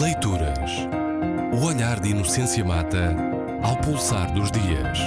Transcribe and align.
Leituras. 0.00 0.88
O 1.52 1.66
olhar 1.68 2.00
de 2.00 2.12
Inocência 2.12 2.64
Mata 2.64 3.14
ao 3.62 3.78
pulsar 3.82 4.32
dos 4.32 4.50
dias. 4.50 4.98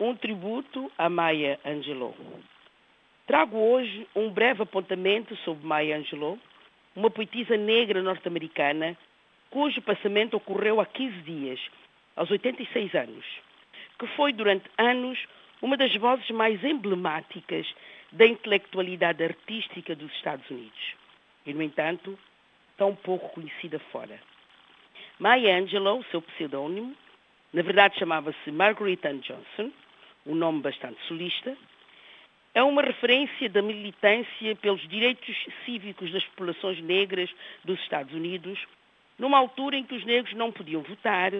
Um 0.00 0.16
tributo 0.16 0.90
a 0.98 1.08
Maya 1.08 1.60
Angelou. 1.64 2.16
Trago 3.24 3.56
hoje 3.56 4.08
um 4.16 4.28
breve 4.30 4.64
apontamento 4.64 5.36
sobre 5.44 5.64
Maya 5.64 5.96
Angelou, 5.96 6.40
uma 6.96 7.08
poetisa 7.08 7.56
negra 7.56 8.02
norte-americana 8.02 8.98
cujo 9.50 9.80
passamento 9.80 10.36
ocorreu 10.36 10.80
há 10.80 10.86
15 10.86 11.18
dias, 11.18 11.60
aos 12.16 12.28
86 12.32 12.92
anos, 12.96 13.24
que 13.96 14.08
foi 14.16 14.32
durante 14.32 14.68
anos 14.76 15.24
uma 15.62 15.76
das 15.76 15.94
vozes 15.94 16.28
mais 16.30 16.64
emblemáticas 16.64 17.64
da 18.14 18.26
intelectualidade 18.26 19.22
artística 19.24 19.94
dos 19.94 20.10
Estados 20.12 20.48
Unidos. 20.48 20.94
E, 21.44 21.52
no 21.52 21.62
entanto, 21.62 22.16
tão 22.76 22.94
pouco 22.94 23.28
conhecida 23.30 23.78
fora. 23.90 24.18
Maya 25.18 25.58
Angelou, 25.58 26.02
seu 26.10 26.22
pseudônimo, 26.22 26.96
na 27.52 27.62
verdade 27.62 27.98
chamava-se 27.98 28.50
Margaret 28.50 28.98
Ann 29.04 29.18
Johnson, 29.18 29.72
um 30.26 30.34
nome 30.34 30.60
bastante 30.60 31.00
solista, 31.06 31.56
é 32.54 32.62
uma 32.62 32.82
referência 32.82 33.48
da 33.48 33.60
militância 33.60 34.54
pelos 34.56 34.88
direitos 34.88 35.36
cívicos 35.64 36.12
das 36.12 36.24
populações 36.24 36.80
negras 36.80 37.28
dos 37.64 37.80
Estados 37.80 38.14
Unidos, 38.14 38.58
numa 39.18 39.38
altura 39.38 39.76
em 39.76 39.84
que 39.84 39.94
os 39.94 40.04
negros 40.04 40.34
não 40.34 40.52
podiam 40.52 40.82
votar, 40.82 41.32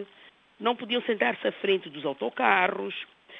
não 0.59 0.75
podiam 0.75 1.01
sentar-se 1.03 1.47
à 1.47 1.53
frente 1.53 1.89
dos 1.89 2.05
autocarros, 2.05 2.95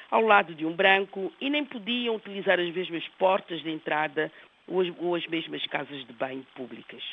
ao 0.09 0.21
lado 0.21 0.53
de 0.53 0.65
um 0.65 0.73
branco 0.73 1.31
e 1.39 1.49
nem 1.49 1.65
podiam 1.65 2.15
utilizar 2.15 2.59
as 2.59 2.73
mesmas 2.73 3.07
portas 3.17 3.61
de 3.61 3.69
entrada 3.69 4.31
ou 4.67 5.15
as, 5.15 5.27
mesmas 5.27 5.65
casas 5.67 6.05
de 6.05 6.13
banho 6.13 6.45
públicas. 6.55 7.03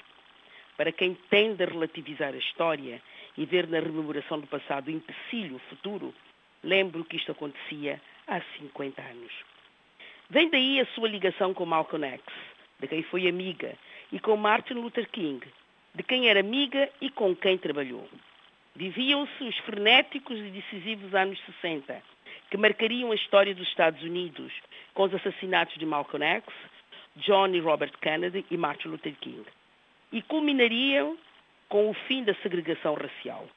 Para 0.76 0.92
quem 0.92 1.14
tende 1.28 1.62
a 1.62 1.66
relativizar 1.66 2.32
a 2.32 2.38
história 2.38 3.00
e 3.36 3.44
ver 3.44 3.66
na 3.68 3.80
rememoração 3.80 4.40
do 4.40 4.46
passado 4.46 4.88
o 4.88 4.90
empecilho 4.90 5.58
futuro, 5.68 6.14
lembro 6.62 7.04
que 7.04 7.16
isto 7.16 7.32
acontecia 7.32 8.00
há 8.26 8.40
50 8.58 9.02
anos. 9.02 9.32
Vem 10.30 10.48
daí 10.48 10.80
a 10.80 10.86
sua 10.86 11.08
ligação 11.08 11.52
com 11.52 11.66
Malcolm 11.66 12.06
X, 12.06 12.22
de 12.80 12.88
quem 12.88 13.02
foi 13.02 13.28
amiga, 13.28 13.76
e 14.10 14.18
com 14.18 14.36
Martin 14.36 14.74
Luther 14.74 15.08
King, 15.10 15.46
de 15.94 16.02
quem 16.02 16.28
era 16.28 16.40
amiga 16.40 16.88
e 17.00 17.10
com 17.10 17.36
quem 17.36 17.58
trabalhou. 17.58 18.08
Viviam-se 18.74 19.44
os 19.44 19.56
frenéticos 19.58 20.38
e 20.38 20.50
decisivos 20.50 21.14
anos 21.14 21.38
60, 21.60 22.02
que 22.52 22.58
marcariam 22.58 23.10
a 23.10 23.14
história 23.14 23.54
dos 23.54 23.66
Estados 23.66 24.02
Unidos, 24.02 24.52
com 24.92 25.04
os 25.04 25.14
assassinatos 25.14 25.74
de 25.78 25.86
Malcolm 25.86 26.22
X, 26.22 26.44
John 27.16 27.46
e 27.46 27.60
Robert 27.60 27.92
Kennedy 27.98 28.44
e 28.50 28.58
Martin 28.58 28.88
Luther 28.88 29.14
King. 29.22 29.42
E 30.12 30.20
culminariam 30.20 31.16
com 31.70 31.88
o 31.88 31.94
fim 31.94 32.22
da 32.22 32.34
segregação 32.42 32.92
racial. 32.92 33.48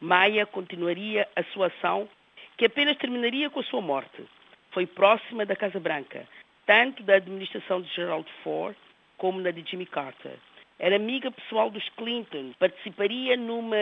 Maia 0.00 0.46
continuaria 0.46 1.28
a 1.36 1.44
sua 1.52 1.66
ação, 1.66 2.08
que 2.56 2.64
apenas 2.64 2.96
terminaria 2.96 3.50
com 3.50 3.60
a 3.60 3.64
sua 3.64 3.82
morte. 3.82 4.24
Foi 4.70 4.86
próxima 4.86 5.44
da 5.44 5.54
Casa 5.54 5.78
Branca, 5.78 6.26
tanto 6.64 7.02
da 7.02 7.16
administração 7.16 7.82
de 7.82 7.94
Gerald 7.94 8.26
Ford 8.42 8.74
como 9.18 9.38
na 9.38 9.50
de 9.50 9.62
Jimmy 9.70 9.84
Carter 9.84 10.38
era 10.82 10.96
amiga 10.96 11.30
pessoal 11.30 11.70
dos 11.70 11.86
Clinton, 11.90 12.54
participaria 12.58 13.36
numa 13.36 13.76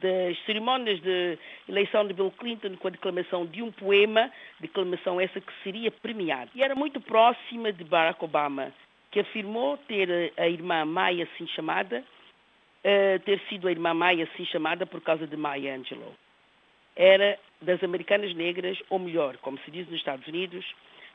das 0.00 0.38
cerimónias 0.46 0.98
de 1.02 1.38
eleição 1.68 2.06
de 2.06 2.14
Bill 2.14 2.32
Clinton 2.38 2.76
com 2.78 2.88
a 2.88 2.90
declamação 2.90 3.44
de 3.44 3.62
um 3.62 3.70
poema, 3.70 4.32
declamação 4.58 5.20
essa 5.20 5.38
que 5.38 5.52
seria 5.62 5.90
premiada. 5.90 6.50
E 6.54 6.62
era 6.62 6.74
muito 6.74 6.98
próxima 6.98 7.70
de 7.70 7.84
Barack 7.84 8.24
Obama, 8.24 8.72
que 9.10 9.20
afirmou 9.20 9.76
ter 9.76 10.32
a 10.38 10.48
irmã 10.48 10.86
Maya 10.86 11.28
assim 11.30 11.46
chamada, 11.48 12.02
uh, 12.02 13.18
ter 13.20 13.38
sido 13.50 13.68
a 13.68 13.70
irmã 13.70 13.92
Maya 13.92 14.24
assim 14.24 14.46
chamada 14.46 14.86
por 14.86 15.02
causa 15.02 15.26
de 15.26 15.36
Maya 15.36 15.76
Angelou. 15.76 16.14
Era 16.96 17.38
das 17.60 17.84
americanas 17.84 18.34
negras, 18.34 18.78
ou 18.88 18.98
melhor, 18.98 19.36
como 19.42 19.58
se 19.58 19.70
diz 19.70 19.86
nos 19.88 19.98
Estados 19.98 20.26
Unidos, 20.26 20.64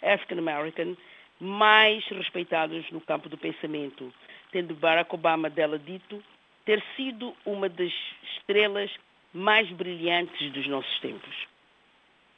African 0.03 0.38
American, 0.38 0.96
mais 1.40 2.06
respeitados 2.09 2.92
no 2.92 3.02
campo 3.02 3.28
do 3.28 3.38
pensamento, 3.38 4.14
tendo 4.52 4.74
Barack 4.76 5.14
Obama 5.14 5.50
dela 5.50 5.78
dito 5.78 6.24
ter 6.66 6.84
sido 6.96 7.36
uma 7.46 7.68
das 7.68 7.92
estrelas 8.36 8.92
mais 9.34 9.70
brilhantes 9.72 10.52
dos 10.52 10.68
nossos 10.68 11.00
tempos. 11.00 11.48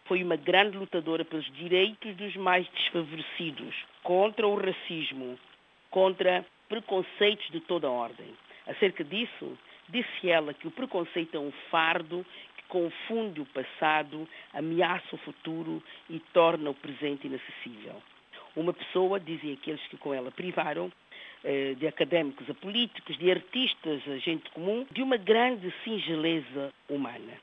Foi 0.05 0.23
uma 0.23 0.35
grande 0.35 0.77
lutadora 0.77 1.23
pelos 1.23 1.45
direitos 1.53 2.15
dos 2.15 2.35
mais 2.35 2.67
desfavorecidos, 2.69 3.75
contra 4.03 4.47
o 4.47 4.55
racismo, 4.55 5.39
contra 5.89 6.45
preconceitos 6.67 7.49
de 7.49 7.59
toda 7.61 7.87
a 7.87 7.91
ordem. 7.91 8.33
Acerca 8.67 9.03
disso, 9.03 9.57
disse 9.89 10.29
ela 10.29 10.53
que 10.53 10.67
o 10.67 10.71
preconceito 10.71 11.35
é 11.35 11.39
um 11.39 11.51
fardo 11.69 12.25
que 12.57 12.63
confunde 12.69 13.41
o 13.41 13.45
passado, 13.45 14.27
ameaça 14.53 15.13
o 15.13 15.19
futuro 15.19 15.81
e 16.09 16.19
torna 16.33 16.69
o 16.69 16.75
presente 16.75 17.27
inacessível. 17.27 18.01
Uma 18.55 18.73
pessoa, 18.73 19.19
dizem 19.19 19.53
aqueles 19.53 19.81
que 19.87 19.97
com 19.97 20.13
ela 20.13 20.31
privaram, 20.31 20.91
de 21.77 21.87
académicos 21.87 22.49
a 22.49 22.53
políticos, 22.53 23.17
de 23.17 23.31
artistas 23.31 24.01
a 24.07 24.17
gente 24.17 24.49
comum, 24.51 24.85
de 24.91 25.01
uma 25.01 25.17
grande 25.17 25.73
singeleza 25.83 26.73
humana. 26.87 27.33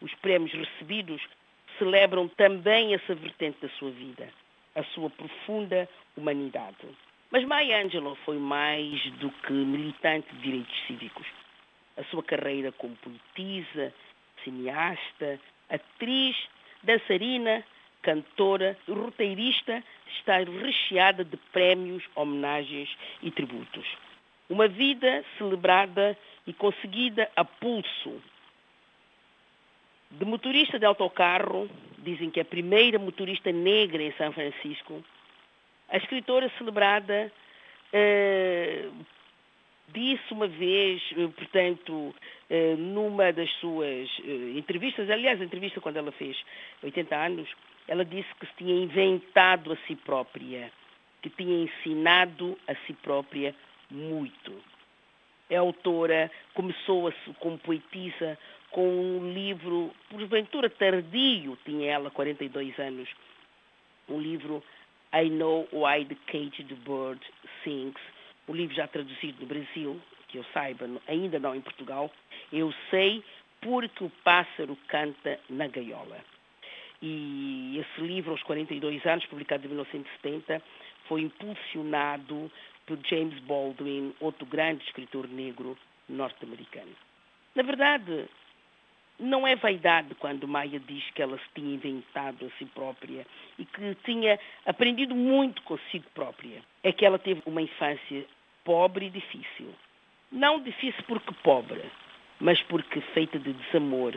Os 0.00 0.14
prémios 0.16 0.52
recebidos 0.52 1.22
celebram 1.78 2.28
também 2.28 2.94
essa 2.94 3.14
vertente 3.14 3.58
da 3.62 3.68
sua 3.70 3.90
vida, 3.90 4.28
a 4.74 4.84
sua 4.84 5.08
profunda 5.10 5.88
humanidade. 6.16 6.86
Mas 7.30 7.44
Maya 7.44 7.82
Angelou 7.82 8.16
foi 8.24 8.38
mais 8.38 9.02
do 9.12 9.30
que 9.30 9.52
militante 9.52 10.26
de 10.34 10.42
direitos 10.42 10.86
cívicos. 10.86 11.26
A 11.96 12.04
sua 12.04 12.22
carreira 12.22 12.72
como 12.72 12.96
poetisa, 12.96 13.94
cineasta, 14.44 15.40
atriz, 15.68 16.36
dançarina, 16.82 17.64
cantora, 18.02 18.76
roteirista, 18.88 19.82
está 20.18 20.38
recheada 20.38 21.24
de 21.24 21.36
prémios, 21.52 22.02
homenagens 22.14 22.88
e 23.22 23.30
tributos. 23.30 23.86
Uma 24.48 24.66
vida 24.68 25.24
celebrada 25.38 26.16
e 26.46 26.52
conseguida 26.52 27.30
a 27.36 27.44
pulso. 27.44 28.20
De 30.10 30.24
motorista 30.24 30.78
de 30.78 30.84
autocarro, 30.84 31.70
dizem 31.98 32.30
que 32.30 32.40
é 32.40 32.42
a 32.42 32.46
primeira 32.46 32.98
motorista 32.98 33.52
negra 33.52 34.02
em 34.02 34.12
São 34.12 34.32
Francisco, 34.32 35.04
a 35.88 35.96
escritora 35.96 36.50
celebrada 36.58 37.32
eh, 37.92 38.88
disse 39.92 40.32
uma 40.32 40.46
vez, 40.46 41.02
eh, 41.16 41.28
portanto, 41.28 42.14
eh, 42.48 42.74
numa 42.76 43.32
das 43.32 43.50
suas 43.54 44.08
eh, 44.24 44.52
entrevistas, 44.56 45.10
aliás, 45.10 45.40
a 45.40 45.44
entrevista 45.44 45.80
quando 45.80 45.96
ela 45.96 46.12
fez 46.12 46.36
80 46.82 47.16
anos, 47.16 47.48
ela 47.90 48.04
disse 48.04 48.32
que 48.36 48.46
se 48.46 48.52
tinha 48.54 48.84
inventado 48.84 49.72
a 49.72 49.76
si 49.88 49.96
própria, 49.96 50.72
que 51.20 51.28
tinha 51.28 51.64
ensinado 51.64 52.56
a 52.68 52.74
si 52.86 52.92
própria 52.92 53.52
muito. 53.90 54.54
É 55.50 55.56
autora, 55.56 56.30
começou 56.54 57.12
como 57.40 57.58
poetisa 57.58 58.38
com 58.70 58.86
um 58.88 59.32
livro, 59.32 59.90
porventura 60.08 60.70
tardio, 60.70 61.58
tinha 61.64 61.90
ela 61.90 62.12
42 62.12 62.78
anos, 62.78 63.08
um 64.08 64.20
livro 64.20 64.62
I 65.12 65.28
Know 65.28 65.68
Why 65.72 66.04
the 66.04 66.16
Caged 66.28 66.72
Bird 66.86 67.20
Sings, 67.64 68.00
um 68.46 68.54
livro 68.54 68.76
já 68.76 68.86
traduzido 68.86 69.40
no 69.40 69.46
Brasil, 69.46 70.00
que 70.28 70.38
eu 70.38 70.44
saiba, 70.54 70.88
ainda 71.08 71.40
não 71.40 71.56
em 71.56 71.60
Portugal. 71.60 72.08
Eu 72.52 72.72
sei 72.88 73.24
porque 73.60 74.04
o 74.04 74.12
pássaro 74.22 74.78
canta 74.86 75.40
na 75.48 75.66
gaiola. 75.66 76.24
E 77.02 77.78
esse 77.78 78.00
livro, 78.00 78.32
aos 78.32 78.42
42 78.42 79.04
anos, 79.06 79.24
publicado 79.26 79.64
em 79.64 79.68
1970, 79.68 80.62
foi 81.08 81.22
impulsionado 81.22 82.50
por 82.86 82.98
James 83.06 83.38
Baldwin, 83.40 84.14
outro 84.20 84.44
grande 84.46 84.84
escritor 84.84 85.28
negro 85.28 85.76
norte-americano. 86.08 86.94
Na 87.54 87.62
verdade, 87.62 88.28
não 89.18 89.46
é 89.46 89.54
vaidade 89.54 90.14
quando 90.14 90.48
Maia 90.48 90.80
diz 90.80 91.08
que 91.10 91.22
ela 91.22 91.38
se 91.38 91.44
tinha 91.54 91.74
inventado 91.74 92.46
a 92.46 92.58
si 92.58 92.64
própria 92.64 93.26
e 93.58 93.64
que 93.64 93.94
tinha 94.04 94.38
aprendido 94.66 95.14
muito 95.14 95.62
consigo 95.62 96.06
própria. 96.14 96.62
É 96.82 96.92
que 96.92 97.04
ela 97.04 97.18
teve 97.18 97.42
uma 97.46 97.62
infância 97.62 98.24
pobre 98.64 99.06
e 99.06 99.10
difícil. 99.10 99.74
Não 100.32 100.60
difícil 100.60 101.02
porque 101.06 101.34
pobre, 101.42 101.82
mas 102.40 102.62
porque 102.62 103.00
feita 103.12 103.38
de 103.38 103.52
desamor, 103.52 104.16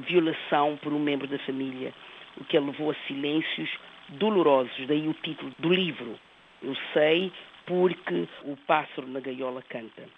violação 0.00 0.78
por 0.82 0.92
um 0.92 0.98
membro 0.98 1.26
da 1.26 1.38
família, 1.40 1.92
o 2.36 2.44
que 2.44 2.56
a 2.56 2.60
levou 2.60 2.90
a 2.90 2.94
silêncios 3.06 3.70
dolorosos, 4.08 4.86
daí 4.86 5.08
o 5.08 5.14
título 5.14 5.52
do 5.58 5.72
livro. 5.72 6.18
Eu 6.62 6.74
sei 6.92 7.32
porque 7.66 8.28
o 8.44 8.56
pássaro 8.66 9.06
na 9.06 9.20
gaiola 9.20 9.62
canta. 9.62 10.08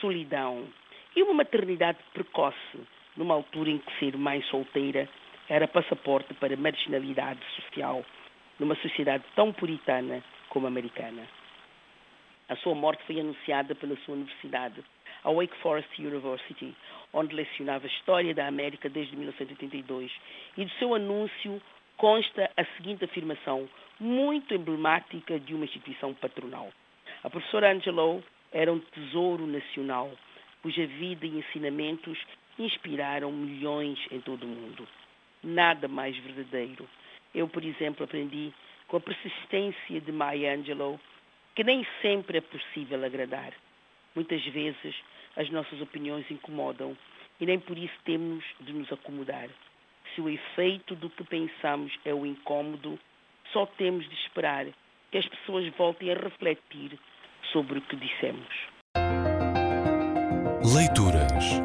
Solidão 0.00 0.66
e 1.14 1.22
uma 1.22 1.34
maternidade 1.34 1.98
precoce, 2.12 2.80
numa 3.16 3.34
altura 3.34 3.70
em 3.70 3.78
que 3.78 3.98
ser 3.98 4.16
mãe 4.16 4.42
solteira 4.42 5.08
era 5.48 5.66
passaporte 5.66 6.34
para 6.34 6.56
marginalidade 6.56 7.40
social, 7.54 8.04
numa 8.58 8.74
sociedade 8.76 9.24
tão 9.34 9.52
puritana 9.52 10.22
como 10.48 10.66
americana. 10.66 11.22
A 12.48 12.56
sua 12.56 12.74
morte 12.74 13.02
foi 13.04 13.18
anunciada 13.18 13.74
pela 13.74 13.96
sua 14.04 14.14
universidade, 14.14 14.82
a 15.24 15.32
Wake 15.32 15.56
Forest 15.56 16.00
University, 16.00 16.74
onde 17.12 17.34
lecionava 17.34 17.86
História 17.88 18.32
da 18.32 18.46
América 18.46 18.88
desde 18.88 19.16
1982. 19.16 20.12
E 20.56 20.64
do 20.64 20.70
seu 20.72 20.94
anúncio 20.94 21.60
consta 21.96 22.48
a 22.56 22.64
seguinte 22.76 23.04
afirmação, 23.04 23.68
muito 23.98 24.54
emblemática 24.54 25.40
de 25.40 25.54
uma 25.54 25.64
instituição 25.64 26.14
patronal. 26.14 26.70
A 27.24 27.30
professora 27.30 27.72
Angelo 27.72 28.22
era 28.52 28.72
um 28.72 28.78
tesouro 28.78 29.44
nacional, 29.44 30.12
cuja 30.62 30.86
vida 30.86 31.26
e 31.26 31.38
ensinamentos 31.38 32.16
inspiraram 32.58 33.32
milhões 33.32 33.98
em 34.12 34.20
todo 34.20 34.44
o 34.44 34.48
mundo. 34.48 34.86
Nada 35.42 35.88
mais 35.88 36.16
verdadeiro. 36.18 36.88
Eu, 37.34 37.48
por 37.48 37.64
exemplo, 37.64 38.04
aprendi 38.04 38.52
com 38.86 38.98
a 38.98 39.00
persistência 39.00 40.00
de 40.00 40.12
Maya 40.12 40.54
Angelou 40.54 41.00
que 41.56 41.64
nem 41.64 41.84
sempre 42.02 42.38
é 42.38 42.40
possível 42.42 43.02
agradar. 43.02 43.52
Muitas 44.14 44.44
vezes 44.44 44.94
as 45.34 45.50
nossas 45.50 45.80
opiniões 45.80 46.30
incomodam 46.30 46.96
e 47.40 47.46
nem 47.46 47.58
por 47.58 47.76
isso 47.76 47.94
temos 48.04 48.44
de 48.60 48.72
nos 48.72 48.92
acomodar. 48.92 49.48
Se 50.14 50.20
o 50.20 50.28
efeito 50.28 50.94
do 50.94 51.10
que 51.10 51.24
pensamos 51.24 51.92
é 52.04 52.14
o 52.14 52.24
incômodo, 52.24 52.98
só 53.52 53.66
temos 53.66 54.08
de 54.08 54.14
esperar 54.16 54.66
que 55.10 55.18
as 55.18 55.26
pessoas 55.26 55.66
voltem 55.76 56.12
a 56.12 56.14
refletir 56.14 56.98
sobre 57.52 57.78
o 57.78 57.82
que 57.82 57.96
dissemos. 57.96 58.48
Leituras. 60.74 61.60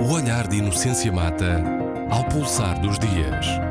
O 0.00 0.14
olhar 0.14 0.48
de 0.48 0.56
Inocência 0.56 1.12
Mata 1.12 1.62
ao 2.10 2.24
pulsar 2.28 2.80
dos 2.80 2.98
dias. 2.98 3.69